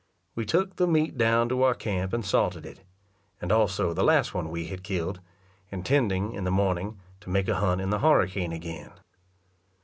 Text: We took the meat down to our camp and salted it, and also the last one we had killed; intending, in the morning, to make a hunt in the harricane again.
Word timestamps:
We 0.33 0.47
took 0.47 0.77
the 0.77 0.87
meat 0.87 1.15
down 1.15 1.47
to 1.49 1.61
our 1.61 1.75
camp 1.75 2.11
and 2.11 2.25
salted 2.25 2.65
it, 2.65 2.79
and 3.39 3.51
also 3.51 3.93
the 3.93 4.03
last 4.03 4.33
one 4.33 4.49
we 4.49 4.65
had 4.65 4.81
killed; 4.81 5.19
intending, 5.69 6.33
in 6.33 6.43
the 6.43 6.49
morning, 6.49 6.99
to 7.19 7.29
make 7.29 7.47
a 7.47 7.59
hunt 7.59 7.79
in 7.81 7.91
the 7.91 7.99
harricane 7.99 8.51
again. 8.51 8.93